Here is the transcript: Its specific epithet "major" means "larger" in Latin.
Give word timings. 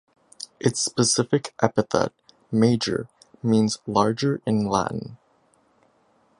Its 0.59 0.81
specific 0.81 1.53
epithet 1.61 2.11
"major" 2.51 3.07
means 3.43 3.77
"larger" 3.85 4.41
in 4.47 4.65
Latin. 4.65 5.19